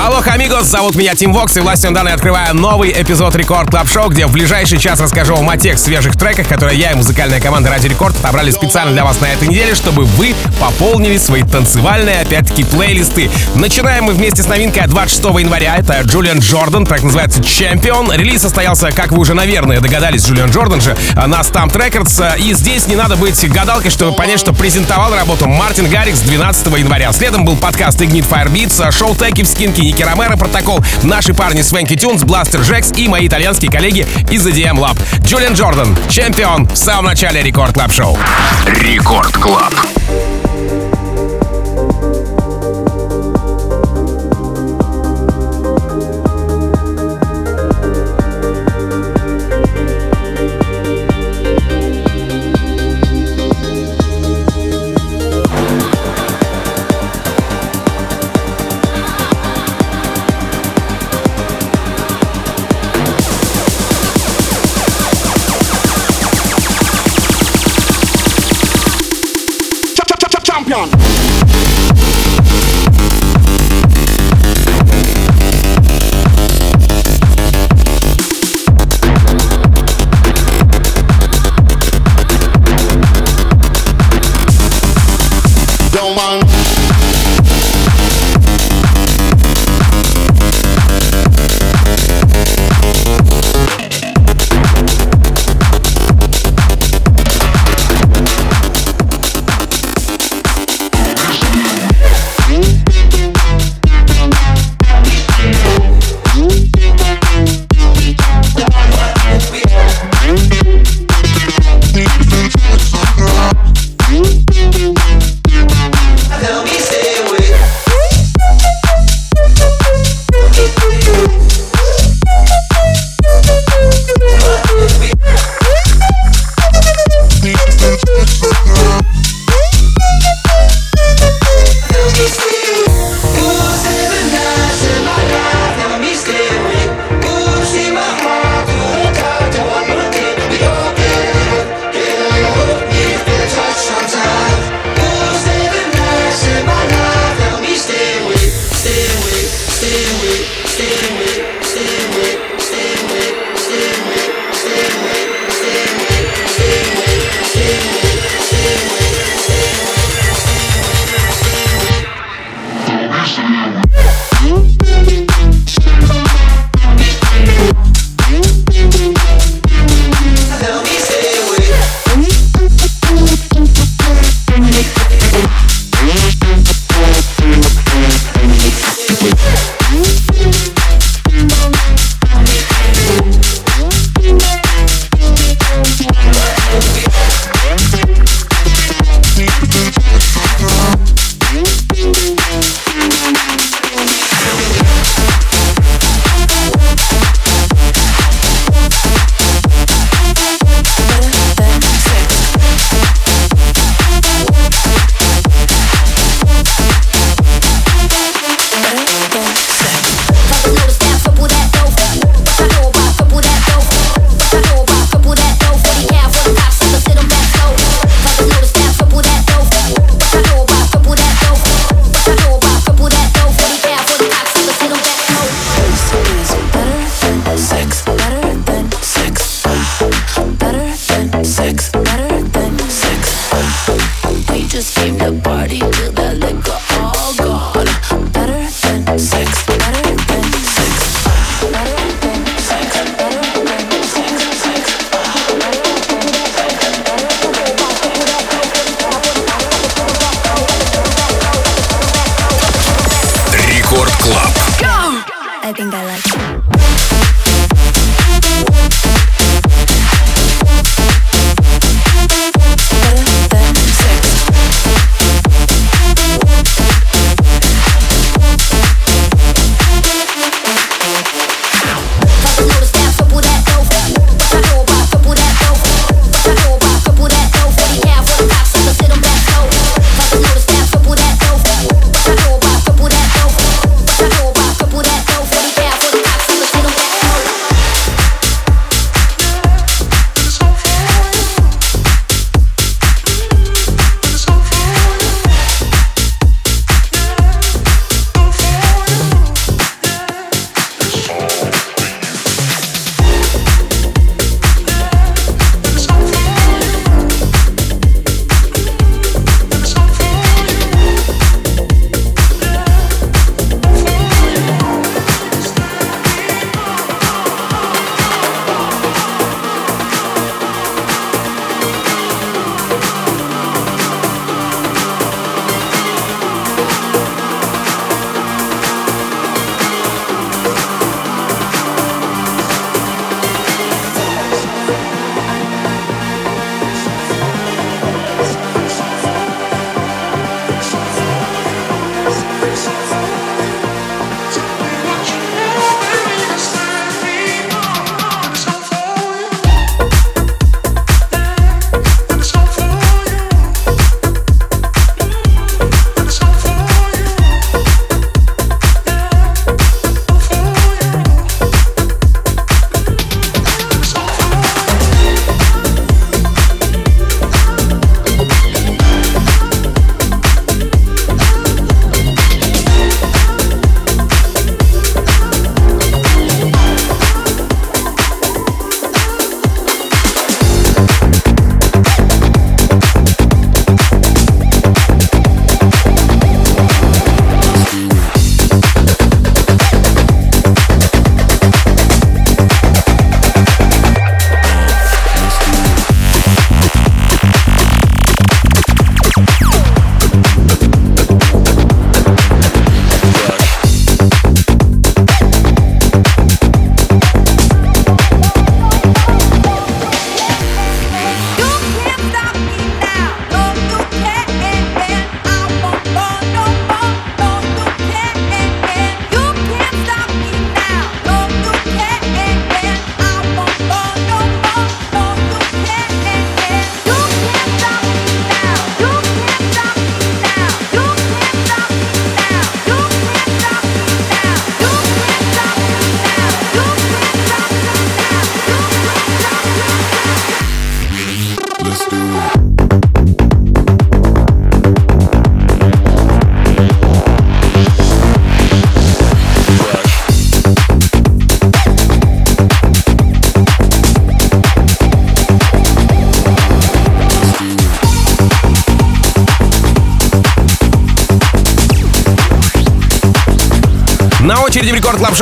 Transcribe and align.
Алло, 0.00 0.22
амигос, 0.24 0.66
зовут 0.66 0.94
меня 0.94 1.16
Тим 1.16 1.32
Вокс, 1.32 1.56
и 1.56 1.60
властью 1.60 1.90
данной 1.90 2.12
открываю 2.12 2.54
новый 2.54 2.92
эпизод 2.92 3.34
Record 3.34 3.68
Club 3.70 3.88
Show, 3.88 4.08
где 4.08 4.26
в 4.26 4.32
ближайший 4.32 4.78
час 4.78 5.00
расскажу 5.00 5.34
вам 5.34 5.50
о 5.50 5.56
тех 5.56 5.76
свежих 5.76 6.16
треках, 6.16 6.46
которые 6.46 6.78
я 6.78 6.92
и 6.92 6.94
музыкальная 6.94 7.40
команда 7.40 7.70
Ради 7.70 7.88
Рекорд 7.88 8.16
отобрали 8.16 8.52
специально 8.52 8.92
для 8.92 9.04
вас 9.04 9.20
на 9.20 9.26
этой 9.26 9.48
неделе, 9.48 9.74
чтобы 9.74 10.04
вы 10.04 10.36
пополнили 10.60 11.18
свои 11.18 11.42
танцевальные, 11.42 12.20
опять-таки, 12.20 12.62
плейлисты. 12.62 13.28
Начинаем 13.56 14.04
мы 14.04 14.12
вместе 14.12 14.40
с 14.40 14.46
новинкой 14.46 14.86
26 14.86 15.40
января. 15.40 15.76
Это 15.76 16.00
Джулиан 16.02 16.38
Джордан, 16.38 16.86
трек 16.86 17.02
называется 17.02 17.40
Champion. 17.40 18.16
Релиз 18.16 18.42
состоялся, 18.42 18.92
как 18.92 19.10
вы 19.10 19.18
уже, 19.18 19.34
наверное, 19.34 19.80
догадались, 19.80 20.24
Джулиан 20.24 20.50
Джордан 20.50 20.80
же 20.80 20.96
на 21.16 21.40
STMPD 21.40 21.72
Records. 21.72 22.38
И 22.38 22.54
здесь 22.54 22.86
не 22.86 22.94
надо 22.94 23.16
быть 23.16 23.50
гадалкой, 23.50 23.90
чтобы 23.90 24.16
понять, 24.16 24.38
что 24.38 24.52
презентовал 24.52 25.12
работу 25.12 25.48
Мартин 25.48 25.90
Гаррикс 25.90 26.20
12 26.20 26.66
января. 26.78 27.12
Следом 27.12 27.44
был 27.44 27.56
подкаст 27.56 28.00
Ignite 28.00 28.28
Firebeats, 28.28 28.92
шоу 28.92 29.16
Теки 29.16 29.42
в 29.42 29.48
скинке 29.48 29.87
Ники 29.88 30.02
Ромеро, 30.02 30.36
Протокол, 30.36 30.84
наши 31.02 31.32
парни 31.32 31.62
Swanky 31.62 31.96
Tunes, 31.96 32.22
Бластер 32.22 32.60
Джекс 32.60 32.92
и 32.92 33.08
мои 33.08 33.26
итальянские 33.26 33.70
коллеги 33.70 34.06
из 34.30 34.46
EDM 34.46 34.76
Lab. 34.76 34.98
Джулиан 35.24 35.54
Джордан, 35.54 35.96
чемпион 36.10 36.68
в 36.68 36.76
самом 36.76 37.06
начале 37.06 37.42
Record 37.42 37.72
Club 37.72 37.90
Show. 37.90 38.18
Рекорд 38.66 39.32
Клаб. 39.38 39.72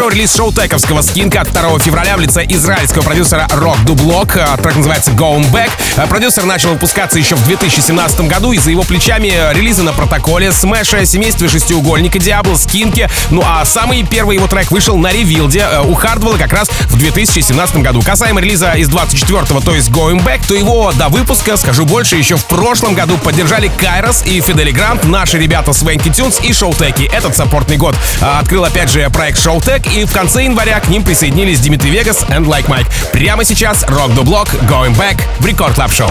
Шоу 0.07 0.11
релиз 0.11 0.37
шоу 0.37 0.53
тековского 0.53 1.03
скинка 1.03 1.41
от 1.41 1.51
2 1.51 1.81
февраля 1.81 2.17
в 2.17 2.21
лице 2.21 2.45
израильского 2.49 3.03
продюсера 3.03 3.47
Rock 3.51 3.85
Dublok. 3.85 4.63
Трек 4.63 4.77
называется 4.77 5.11
Going 5.11 5.51
Back. 5.51 5.71
Продюсер 6.09 6.45
начал 6.45 6.71
выпускаться 6.71 7.19
еще 7.19 7.35
в 7.35 7.45
2017 7.45 8.21
году, 8.23 8.53
и 8.53 8.59
за 8.59 8.71
его 8.71 8.85
плечами 8.85 9.33
релизы 9.53 9.83
на 9.83 9.93
протоколе, 9.93 10.53
Смэша, 10.53 11.05
семействе 11.07 11.49
шестиугольника, 11.49 12.21
Диабло, 12.21 12.55
Скинки. 12.55 13.09
Ну 13.31 13.43
а 13.45 13.65
самый 13.65 14.05
первый 14.05 14.37
его 14.37 14.47
трек 14.47 14.71
вышел 14.71 14.97
на 14.97 15.13
ревилде 15.13 15.67
у 15.85 15.95
Хардвелла 15.95 16.37
как 16.37 16.53
раз 16.53 16.69
в 16.69 16.99
2017 16.99 17.79
году. 17.79 18.01
Касаемо 18.01 18.41
релиза 18.41 18.73
из 18.73 18.89
24-го, 18.89 19.61
то 19.61 19.75
есть 19.75 19.89
Going 19.89 20.25
Back, 20.25 20.43
то 20.47 20.55
его 20.55 20.93
до 20.93 21.09
выпуска, 21.09 21.57
скажу 21.57 21.85
больше, 21.85 22.15
еще 22.17 22.37
в 22.37 22.45
прошлом 22.45 22.95
году 22.95 23.17
поддержали 23.19 23.69
Кайрос 23.77 24.23
и 24.25 24.41
Фидели 24.41 24.71
Грант, 24.71 25.05
наши 25.05 25.39
ребята 25.39 25.73
Свенки 25.73 26.11
Тюнс 26.11 26.39
и 26.43 26.53
Шоутеки. 26.53 27.11
Этот 27.13 27.35
саппортный 27.35 27.77
год 27.77 27.97
открыл 28.21 28.65
опять 28.65 28.91
же 28.91 29.09
проект 29.11 29.39
Showtech, 29.39 29.96
и 29.97 30.05
в 30.05 30.13
конце 30.13 30.45
января 30.45 30.79
к 30.81 30.89
ним 30.89 31.03
присоединились 31.03 31.61
Дмитрий 31.61 31.91
Вегас 31.91 32.23
и 32.29 32.33
Like 32.33 32.67
Mike. 32.67 32.87
Прямо 33.13 33.45
сейчас 33.45 33.83
Rock 33.85 34.15
the 34.15 34.23
Block 34.23 34.49
Going 34.69 34.95
Back 34.95 35.23
в 35.39 35.47
Рекорд 35.47 35.75
Клаб 35.75 35.91
Шоу. 35.91 36.11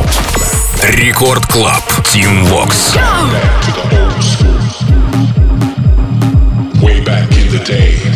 Рекорд 0.84 1.46
Клаб 1.46 1.84
Team 2.04 2.48
Vox. 2.48 2.98
Way 6.82 7.04
back 7.04 7.30
in 7.32 7.50
the 7.52 7.64
day, 7.66 8.15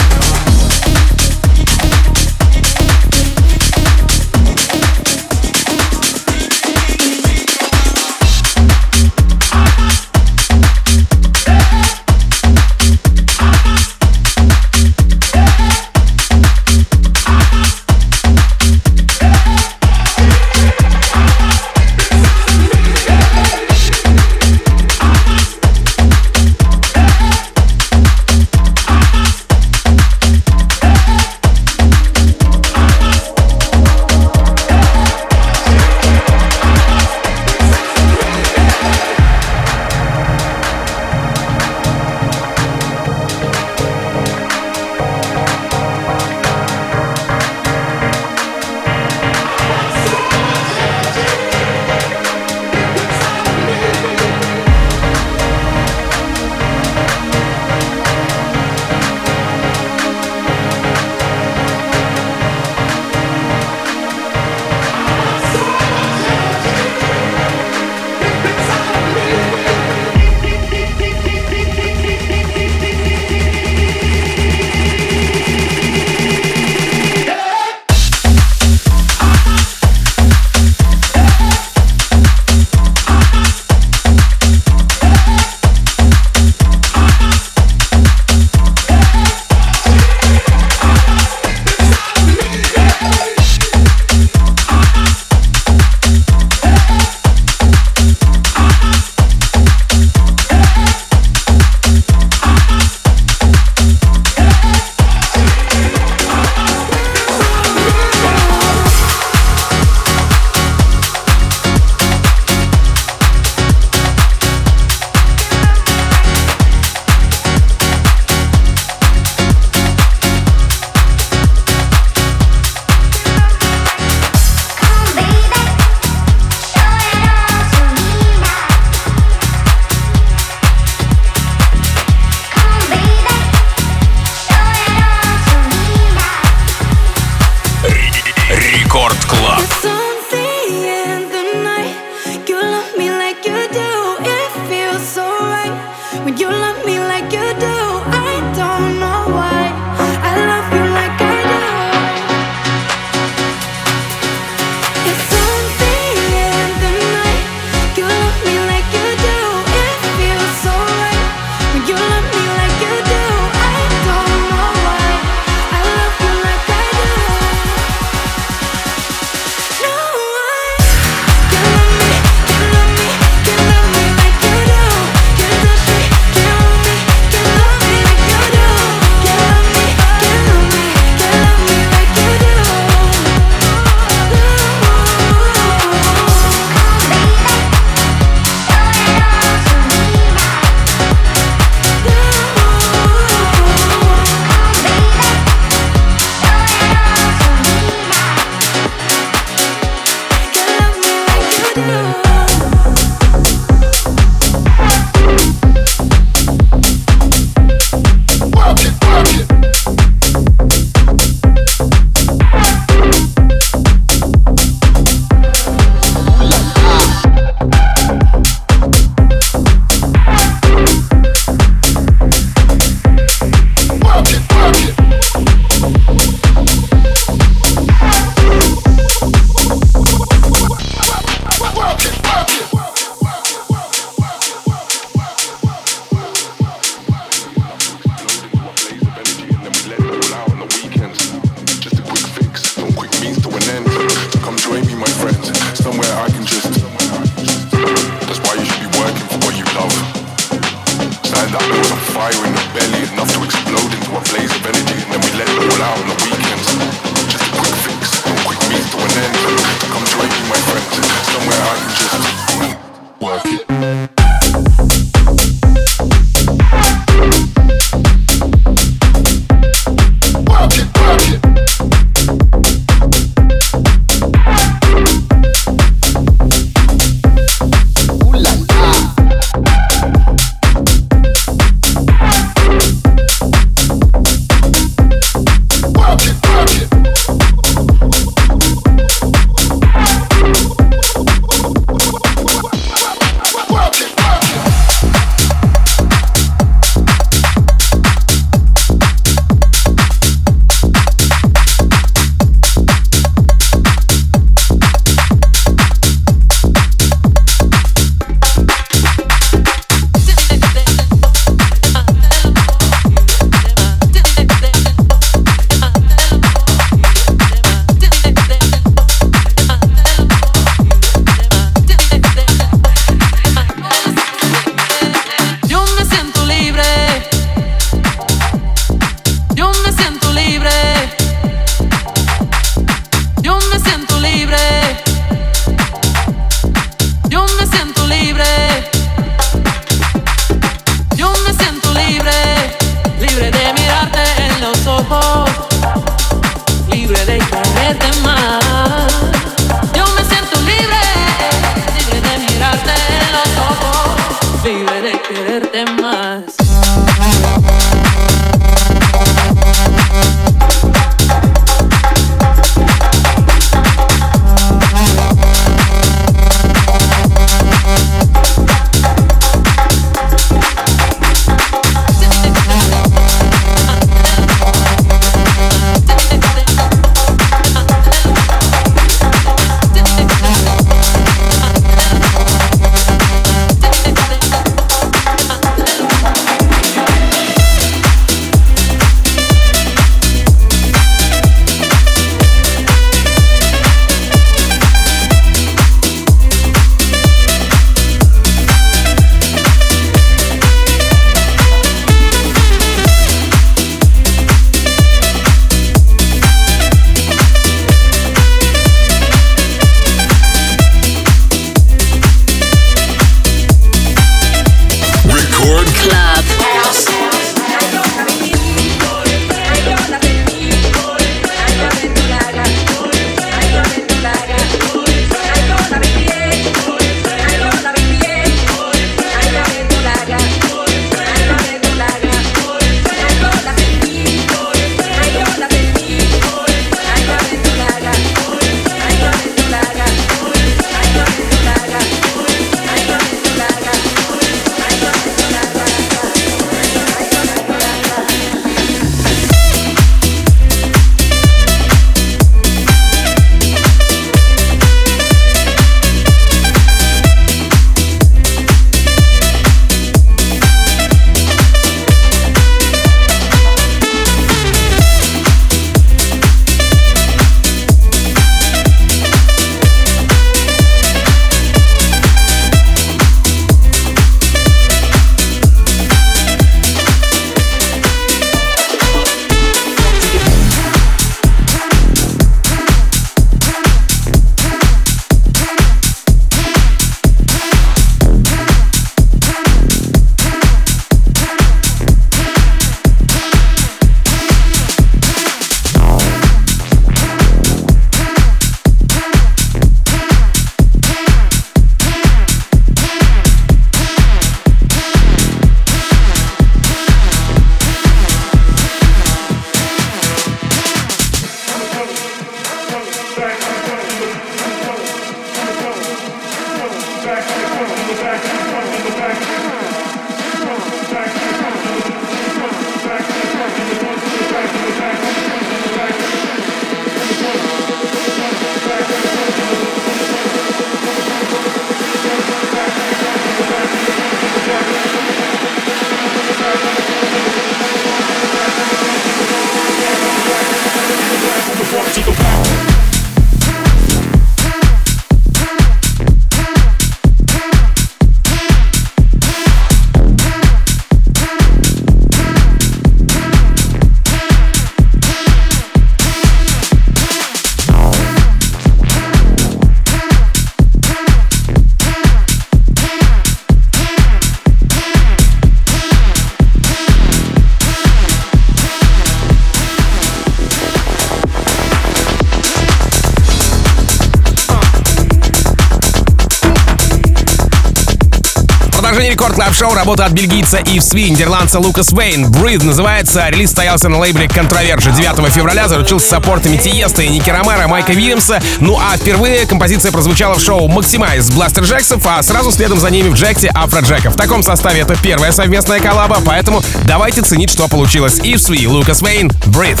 Record 579.44 579.56
Club 579.56 579.74
Show 579.74 579.92
работа 579.92 580.24
от 580.24 580.32
бельгийца 580.32 580.78
и 580.78 581.00
Сви, 581.00 581.28
нидерландца 581.28 581.78
Лукас 581.78 582.12
Вейн. 582.12 582.46
Breathe 582.46 582.82
называется. 582.82 583.46
Релиз 583.50 583.72
стоялся 583.72 584.08
на 584.08 584.18
лейбле 584.18 584.48
Controversia 584.48 585.12
9 585.12 585.52
февраля. 585.52 585.86
Заручился 585.86 586.28
саппортами 586.28 586.78
Тиеста 586.78 587.20
и 587.20 587.28
Ники 587.28 587.50
Ромеро, 587.50 587.86
Майка 587.86 588.12
Вильямса. 588.12 588.62
Ну 588.80 588.98
а 588.98 589.18
впервые 589.18 589.66
композиция 589.66 590.12
прозвучала 590.12 590.54
в 590.54 590.62
шоу 590.62 590.88
Maximize 590.88 591.50
Бластер 591.50 591.82
Джексов, 591.82 592.24
а 592.24 592.42
сразу 592.42 592.72
следом 592.72 592.98
за 592.98 593.10
ними 593.10 593.28
в 593.28 593.34
Jacked 593.34 593.70
Афроджека. 593.74 594.30
В 594.30 594.36
таком 594.36 594.62
составе 594.62 595.02
это 595.02 595.14
первая 595.14 595.52
совместная 595.52 596.00
коллаба, 596.00 596.38
поэтому 596.42 596.82
давайте 597.04 597.42
ценить, 597.42 597.70
что 597.70 597.86
получилось. 597.86 598.38
И 598.42 598.56
Сви, 598.56 598.86
Лукас 598.86 599.20
Вейн, 599.20 599.50
Breathe. 599.66 600.00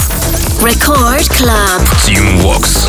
Record 0.62 1.28
Club. 1.28 1.82
Tim 2.06 2.40
Vox. 2.40 2.88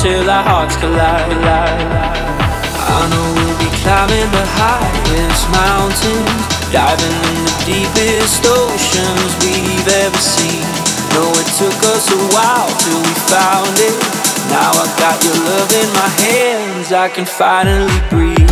Until 0.00 0.30
our 0.30 0.42
hearts 0.42 0.76
collide. 0.76 1.28
I 1.28 3.00
know 3.12 3.26
we'll 3.36 3.58
be 3.60 3.68
climbing 3.84 4.32
the 4.32 4.46
highest 4.56 5.44
mountains, 5.52 6.40
diving 6.72 7.16
in 7.28 7.44
the 7.44 7.56
deepest 7.68 8.40
oceans 8.48 9.30
we've 9.44 9.88
ever 10.00 10.16
seen. 10.16 10.64
No, 11.12 11.28
it 11.36 11.48
took 11.60 11.76
us 11.92 12.08
a 12.16 12.20
while 12.32 12.72
till 12.80 12.96
we 12.96 13.14
found 13.28 13.76
it. 13.76 13.96
Now 14.48 14.72
I 14.72 14.88
got 14.96 15.20
your 15.20 15.36
love 15.36 15.68
in 15.68 15.88
my 15.92 16.08
hands, 16.24 16.92
I 16.92 17.10
can 17.10 17.26
finally 17.26 18.00
breathe. 18.08 18.49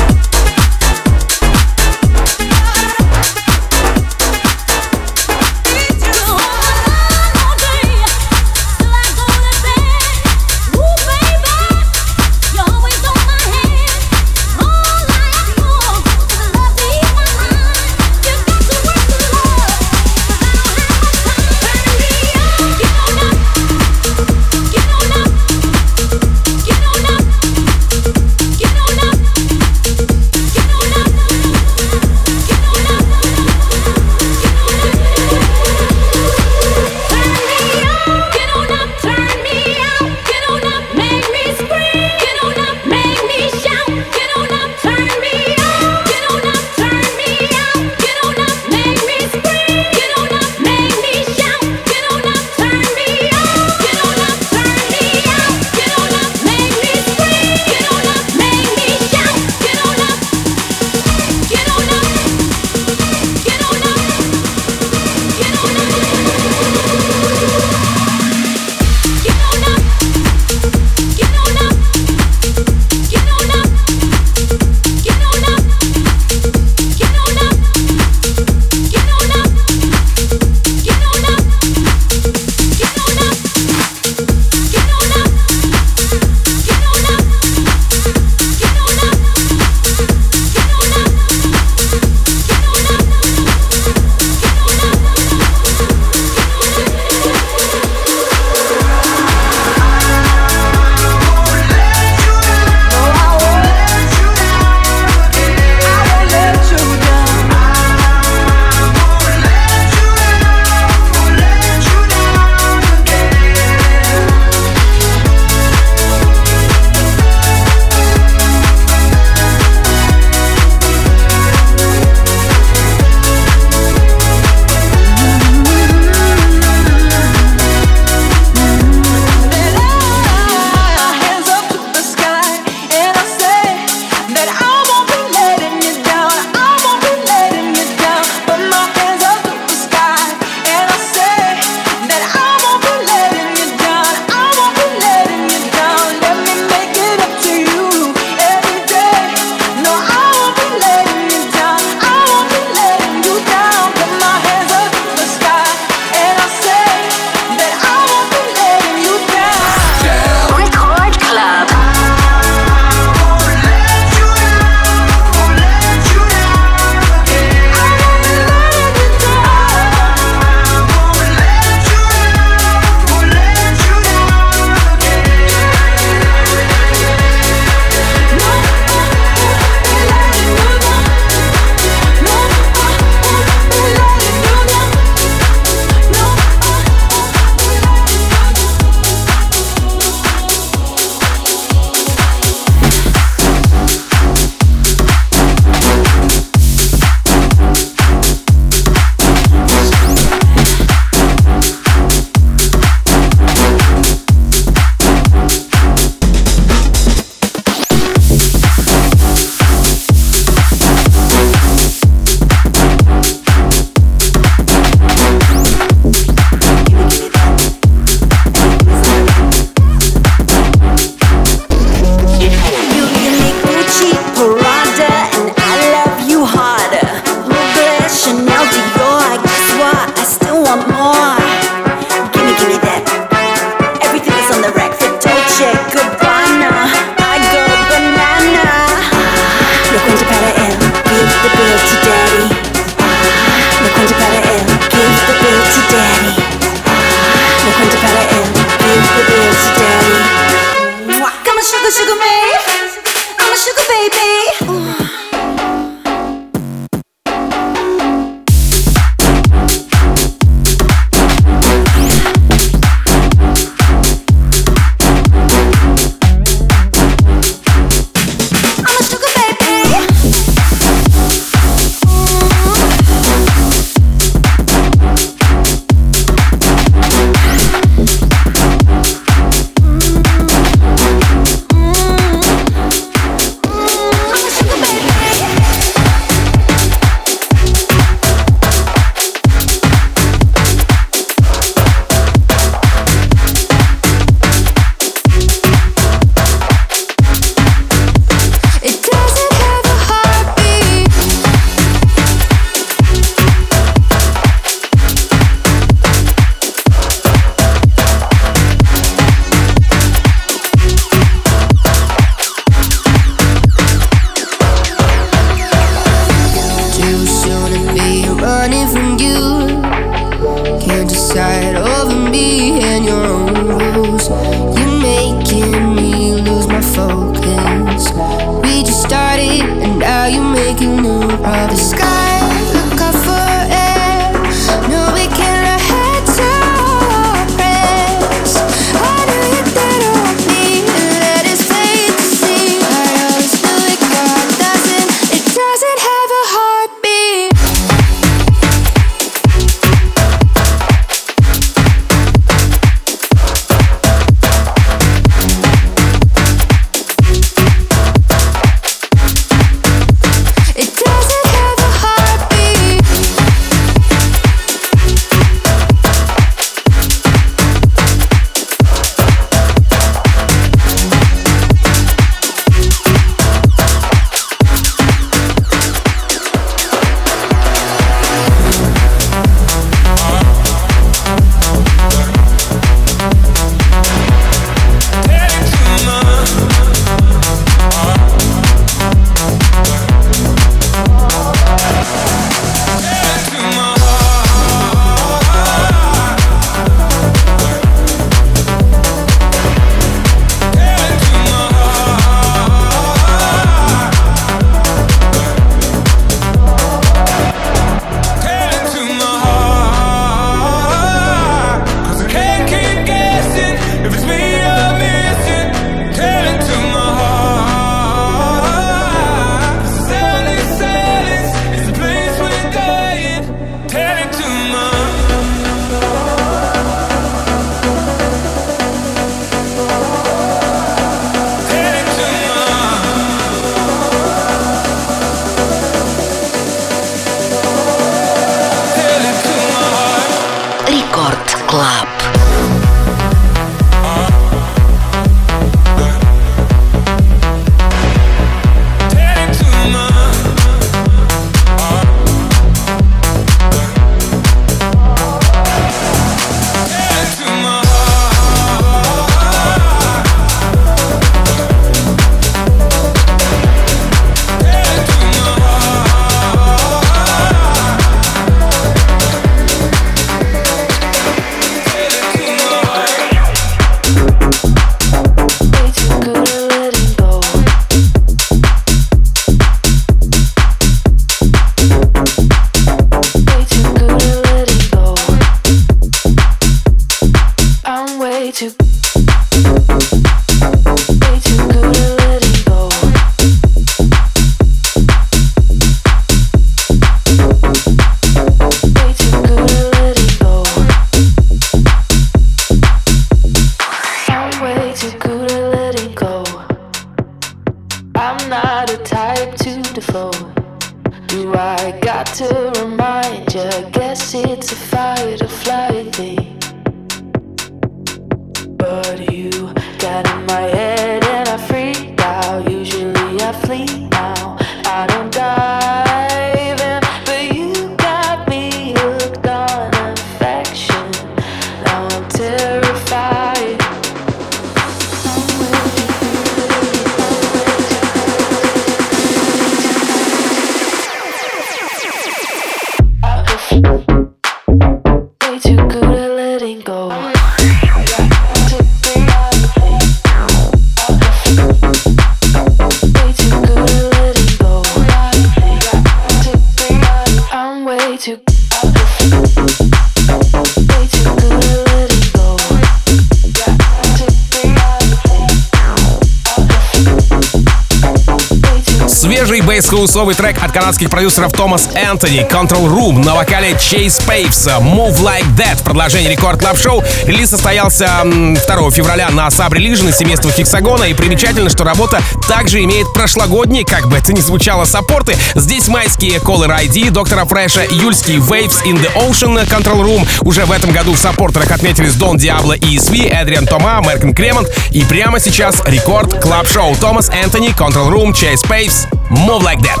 Бейс-хаусовый 570.03 570.35
трек 570.35 570.61
от 570.61 570.73
канадских 570.73 571.09
продюсеров 571.09 571.53
Томас 571.53 571.87
Энтони, 571.95 572.45
Control 572.49 572.87
Room 572.89 573.23
на 573.23 573.35
вокале 573.35 573.71
Chase 573.71 574.21
Papes, 574.27 574.67
Move 574.81 575.17
Like 575.21 575.45
That 575.55 575.77
в 575.77 575.83
продолжении 575.83 576.27
Record 576.27 576.59
Club 576.59 576.77
Show. 576.77 577.01
Релиз 577.25 577.51
состоялся 577.51 578.09
м, 578.21 578.55
2 578.55 578.91
февраля 578.91 579.29
на 579.29 579.47
Religion 579.47 580.09
из 580.09 580.17
семейства 580.17 580.51
Hexagon, 580.51 581.05
и 581.05 581.13
примечательно, 581.13 581.69
что 581.69 581.85
работа 581.85 582.21
также 582.49 582.83
имеет 582.83 583.13
прошлогодние, 583.13 583.85
как 583.85 584.09
бы 584.09 584.17
это 584.17 584.33
ни 584.33 584.41
звучало, 584.41 584.83
саппорты. 584.83 585.37
Здесь 585.55 585.87
майские 585.87 586.39
Caller 586.39 586.77
ID, 586.83 587.09
Доктора 587.09 587.45
Фреша, 587.45 587.85
июльские 587.85 588.39
Waves 588.39 588.83
in 588.85 589.01
the 589.01 589.09
Ocean, 589.15 589.65
Control 589.69 590.03
Room. 590.03 590.27
Уже 590.41 590.65
в 590.65 590.71
этом 590.73 590.91
году 590.91 591.13
в 591.13 591.17
саппортерах 591.17 591.71
отметились 591.71 592.15
Дон 592.15 592.35
Диабло 592.37 592.73
и 592.73 592.97
ESV, 592.97 593.29
Эдриан 593.29 593.67
Тома, 593.67 594.01
Меркин 594.05 594.35
Кремонт. 594.35 594.67
И 594.91 595.05
прямо 595.05 595.39
сейчас 595.39 595.81
Record 595.85 596.41
Club 596.41 596.67
Show. 596.67 596.93
Томас 596.97 597.29
Энтони, 597.29 597.69
Control 597.69 598.09
Room, 598.11 598.33
Chase 598.33 598.67
Papes, 598.67 599.07
Move 599.32 599.62
Like 599.62 599.80
That. 599.82 600.00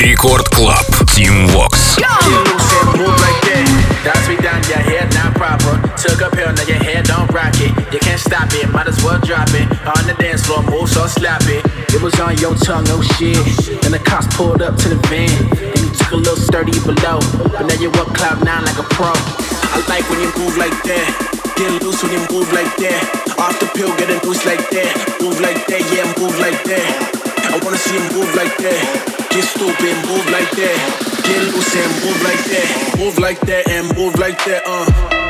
Рекорд 0.00 0.48
Клаб. 0.50 0.84
Team 1.14 1.46
Vox. 1.48 1.96
Move 2.98 3.16
like 3.20 3.40
that. 3.48 3.66
Dance 4.04 4.28
me 4.28 4.36
down, 4.36 4.60
your 4.68 4.82
hair 4.82 5.06
not 5.14 5.34
proper. 5.34 5.78
Took 5.96 6.20
a 6.20 6.30
pill, 6.34 6.52
now 6.52 6.62
your 6.66 6.82
hair 6.82 7.02
don't 7.02 7.30
rock 7.32 7.54
it. 7.58 7.72
You 7.92 8.00
can't 8.00 8.20
stop 8.20 8.52
it, 8.52 8.68
might 8.70 8.86
as 8.86 9.02
well 9.02 9.18
drop 9.20 9.48
it. 9.54 9.66
On 9.86 10.02
the 10.06 10.14
dance 10.18 10.46
floor, 10.46 10.62
move 10.62 10.88
so 10.88 11.06
sloppy. 11.06 11.62
It 11.94 12.02
was 12.02 12.18
on 12.20 12.36
your 12.38 12.54
tongue, 12.54 12.86
oh 12.88 13.02
shit. 13.16 13.38
And 13.84 13.94
the 13.94 14.02
cops 14.02 14.28
pulled 14.36 14.62
up 14.62 14.76
to 14.76 14.88
the 14.88 15.00
van. 15.08 15.30
And 15.56 15.78
you 15.78 15.90
took 15.94 16.12
a 16.12 16.16
little 16.16 16.36
sturdy 16.36 16.76
below. 16.84 17.20
But 17.50 17.66
now 17.66 17.78
you 17.80 17.90
up 17.96 18.10
cloud 18.14 18.44
nine 18.44 18.64
like 18.64 18.78
a 18.78 18.86
pro. 18.94 19.12
I 19.14 19.82
like 19.88 20.04
when 20.10 20.20
you 20.20 20.30
move 20.36 20.56
like 20.56 20.76
that. 20.84 21.10
Get 21.56 21.82
loose 21.82 22.02
when 22.02 22.12
you 22.12 22.22
move 22.30 22.52
like 22.52 22.70
that. 22.84 23.02
Off 23.38 23.58
the 23.60 23.66
pill, 23.72 23.90
get 23.96 24.10
a 24.10 24.18
loose 24.26 24.44
like 24.44 24.68
that. 24.70 24.92
Move 25.22 25.40
like 25.40 25.66
that, 25.66 25.82
yeah, 25.94 26.06
move 26.20 26.36
like 26.38 26.62
that. 26.64 27.09
I 27.53 27.59
wanna 27.63 27.77
see 27.77 27.93
you 27.93 28.01
move 28.15 28.33
like 28.35 28.55
that. 28.57 29.27
Get 29.29 29.43
stupid, 29.43 29.95
move 30.07 30.25
like 30.31 30.49
that. 30.51 30.77
Get 31.23 31.41
loose 31.53 31.75
and 31.75 31.91
move 32.03 32.21
like 32.23 32.43
that. 32.47 32.95
Move 32.97 33.19
like 33.19 33.39
that 33.41 33.69
and 33.69 33.95
move 33.97 34.17
like 34.17 34.43
that, 34.45 34.63
uh. 34.65 35.20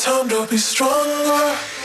time 0.00 0.30
to 0.30 0.46
be 0.46 0.56
stronger. 0.56 1.79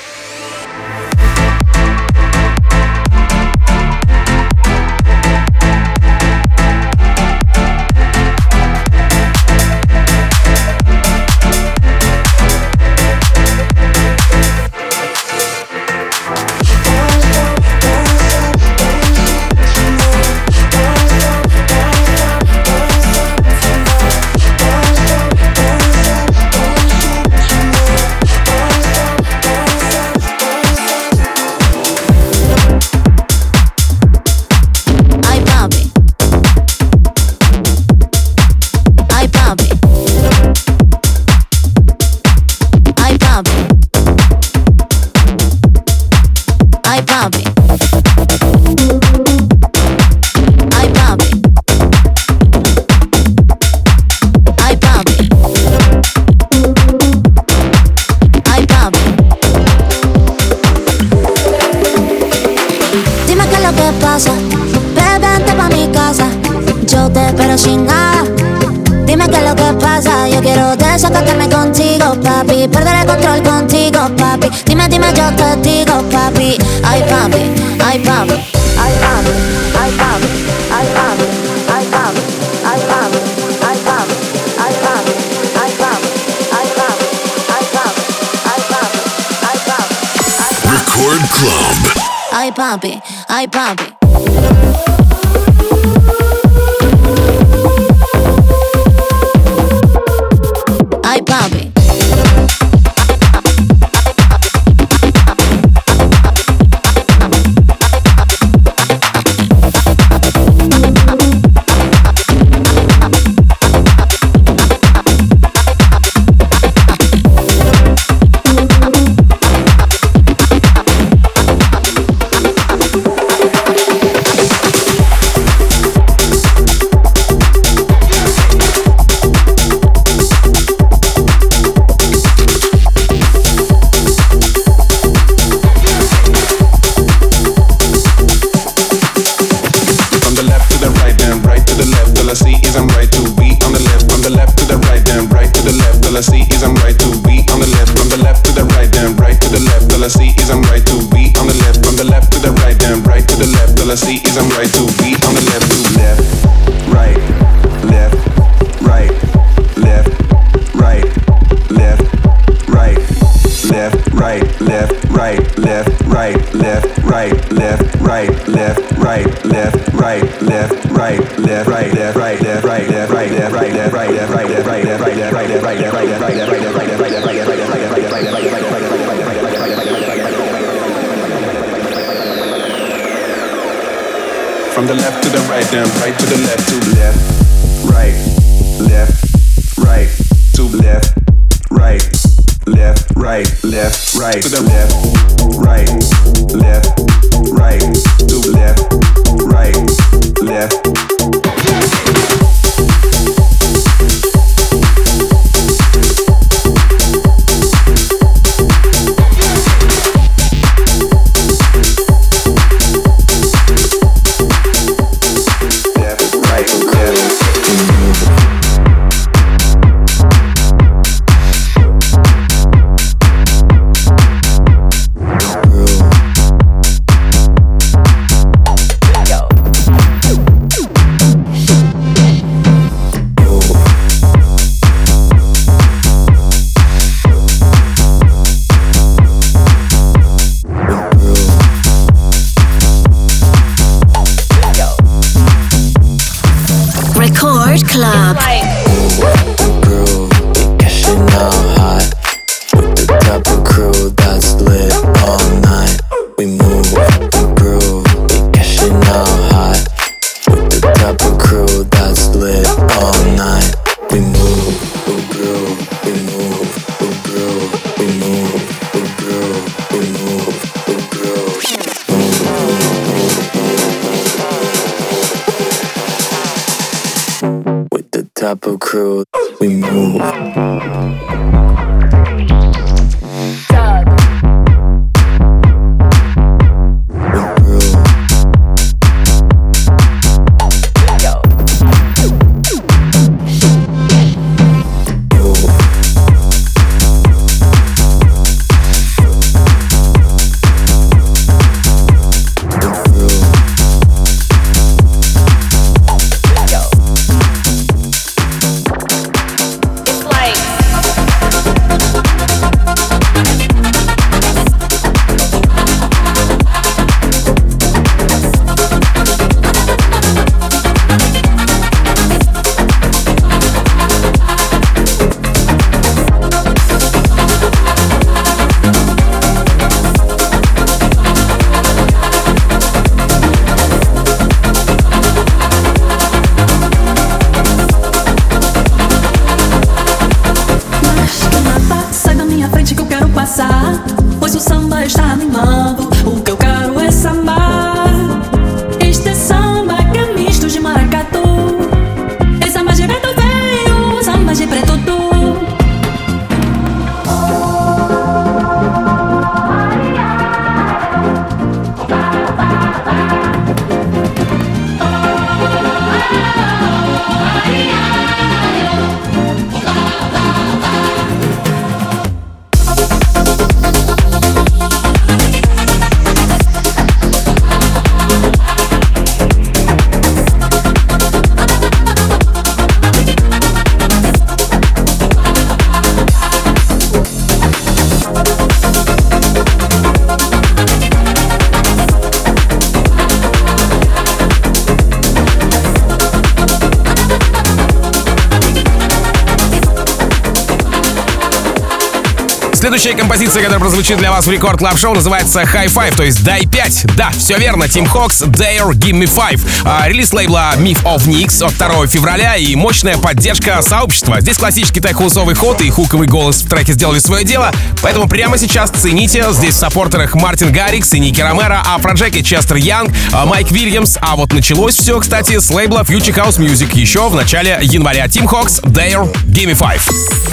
Следующая 403.06 403.22
композиция, 403.22 403.62
которая 403.62 403.80
прозвучит 403.80 404.18
для 404.18 404.32
вас 404.32 404.48
в 404.48 404.52
Record 404.52 404.80
Club 404.80 404.98
Show, 404.98 405.14
называется 405.14 405.62
High 405.62 405.94
Five, 405.94 406.16
то 406.16 406.24
есть 406.24 406.44
Дай 406.44 406.66
5. 406.66 407.16
Да, 407.16 407.30
все 407.30 407.56
верно, 407.60 407.88
Тим 407.88 408.08
Хокс, 408.08 408.42
Dare, 408.42 408.90
Give 408.94 409.12
Me 409.12 409.32
Five. 409.32 409.62
А, 409.84 410.10
релиз 410.10 410.34
лейбла 410.34 410.74
Myth 410.78 411.04
of 411.04 411.28
NYX 411.28 411.64
от 411.64 411.78
2 411.78 412.08
февраля 412.08 412.56
и 412.56 412.74
мощная 412.74 413.18
поддержка 413.18 413.84
сообщества. 413.84 414.42
Здесь 414.42 414.58
классический 414.58 415.02
тайхусовый 415.02 415.54
ход 415.54 415.82
и 415.82 415.90
хуковый 415.92 416.28
голос 416.28 416.64
в 416.64 416.68
треке 416.68 416.94
сделали 416.94 417.20
свое 417.20 417.46
дело, 417.46 417.72
поэтому 418.02 418.28
прямо 418.28 418.58
сейчас 418.58 418.90
цените. 418.90 419.46
Здесь 419.52 419.76
в 419.76 419.78
саппортерах 419.78 420.34
Мартин 420.34 420.72
Гаррикс 420.72 421.14
и 421.14 421.20
Ники 421.20 421.42
Ромеро, 421.42 421.84
а 421.86 421.98
Афроджек 421.98 422.37
и 422.37 422.42
Честер 422.42 422.78
Янг, 422.78 423.14
а, 423.32 423.46
Майк 423.46 423.70
Вильямс. 423.70 424.18
А 424.20 424.36
вот 424.36 424.52
началось 424.52 424.96
все, 424.96 425.20
кстати, 425.20 425.60
с 425.60 425.70
лейбла 425.70 426.02
Future 426.02 426.34
House 426.34 426.58
Music 426.58 426.98
еще 426.98 427.30
в 427.30 427.36
начале 427.36 427.78
января. 427.84 428.28
Тим 428.28 428.48
Хокс, 428.48 428.80
Dare, 428.80 429.32
Give 429.46 429.72
Me 429.72 429.78
Five. 429.78 430.02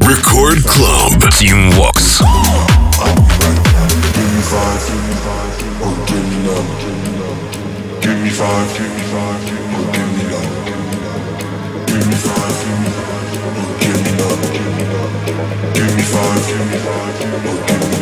Record 0.00 0.62
Club. 0.66 1.18
Team 1.30 1.72
Vox. 1.72 2.41
Give 4.52 4.60
me 4.60 5.14
five, 5.24 5.80
or 5.80 5.94
give 6.04 6.26
me 6.28 6.36
none. 6.44 6.68
Give 8.02 8.18
me 8.20 8.28
five, 8.28 8.68
or 8.68 8.84
give 9.94 10.10
me 10.12 10.24
none. 10.28 10.52
Give 11.86 12.06
me 12.06 12.16
five, 12.20 12.60
or 13.48 13.70
give 13.80 14.00
me 14.04 14.12
none. 14.18 14.40
Give 15.72 15.92
me 15.96 16.02
five, 16.02 16.44
or 16.52 17.00
give 17.24 17.40
me 17.40 17.88
none. 17.96 18.01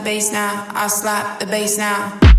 Bass 0.00 0.32
now. 0.32 0.66
I 0.70 0.86
slap 0.88 1.40
the 1.40 1.46
bass 1.46 1.78
now. 1.78 2.31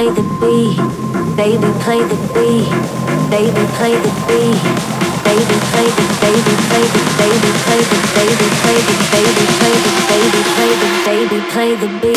play 0.00 0.08
the 0.14 0.22
beat. 0.40 0.80
Baby, 1.36 1.68
play 1.84 2.00
the 2.00 2.16
beat. 2.32 2.70
Baby, 3.28 3.64
play 3.76 3.94
the 4.00 4.12
beat. 4.26 4.60
Baby, 5.24 5.56
play 5.72 5.88
the 5.98 6.06
baby, 6.22 6.54
play 6.68 6.84
the 6.94 7.02
baby, 7.20 7.50
play 7.64 7.82
the 7.90 7.98
baby, 8.16 8.46
play 8.62 8.80
the 8.80 8.96
baby, 9.12 9.44
play 9.58 9.76
the 9.84 9.92
baby, 10.08 10.40
play 10.54 10.72
the 10.80 10.90
baby, 11.04 11.38
play 11.52 11.74
the 11.76 11.88
beat. 12.00 12.09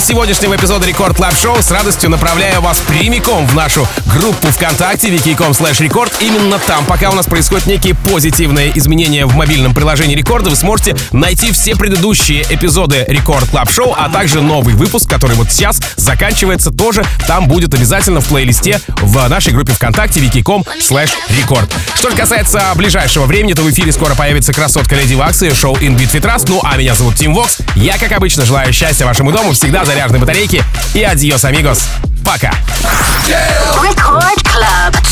Сегодняшнего 0.00 0.56
эпизода 0.56 0.86
Record 0.86 1.16
Club 1.16 1.36
Show 1.36 1.60
с 1.60 1.70
радостью 1.70 2.10
направляю 2.10 2.60
вас 2.60 2.78
прямиком 2.80 3.46
в 3.46 3.54
нашу 3.54 3.86
группу 4.06 4.46
ВКонтакте 4.48 5.08
vk.com 5.08 5.52
slash 5.52 5.82
record. 5.82 6.16
Именно 6.20 6.58
там, 6.58 6.84
пока 6.86 7.10
у 7.10 7.14
нас 7.14 7.26
происходят 7.26 7.66
некие 7.66 7.94
позитивные 7.94 8.76
изменения 8.78 9.26
в 9.26 9.34
мобильном 9.34 9.74
приложении 9.74 10.14
Рекорда, 10.14 10.50
вы 10.50 10.56
сможете 10.56 10.96
найти 11.12 11.52
все 11.52 11.76
предыдущие 11.76 12.44
эпизоды 12.48 13.04
Record 13.08 13.48
Club 13.50 13.70
Show, 13.70 13.94
а 13.96 14.08
также 14.08 14.40
новый 14.40 14.74
выпуск, 14.74 15.08
который 15.08 15.36
вот 15.36 15.50
сейчас 15.50 15.80
заканчивается, 15.96 16.70
тоже 16.70 17.04
там 17.26 17.46
будет 17.46 17.74
обязательно 17.74 18.20
в 18.20 18.26
плейлисте 18.26 18.80
в 19.02 19.28
нашей 19.28 19.52
группе 19.52 19.72
ВКонтакте 19.72 20.20
vk.com 20.20 20.64
slash 20.80 21.10
record. 21.38 21.70
Что 21.94 22.10
же 22.10 22.16
касается 22.16 22.72
ближайшего 22.74 23.26
времени, 23.26 23.52
то 23.52 23.62
в 23.62 23.70
эфире 23.70 23.92
скоро 23.92 24.14
появится 24.14 24.52
красотка 24.52 24.96
Леди 24.96 25.14
Вакс 25.14 25.42
и 25.42 25.52
шоу 25.52 25.76
In 25.76 25.96
Beat 25.96 26.12
We 26.12 26.22
Trust. 26.22 26.44
Ну 26.48 26.60
а 26.64 26.76
меня 26.76 26.94
зовут 26.94 27.16
Тим 27.16 27.34
Вокс. 27.34 27.58
Я, 27.74 27.98
как 27.98 28.12
обычно, 28.12 28.44
желаю 28.44 28.72
счастья 28.72 29.04
вашему 29.04 29.32
дому, 29.32 29.52
всегда 29.52 29.84
заряженной 29.90 30.20
батарейки 30.20 30.62
и 30.94 31.02
адьос, 31.02 31.44
амигос. 31.44 31.84
Пока. 32.24 32.52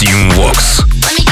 Team 0.01 0.31
Vox. 0.37 1.28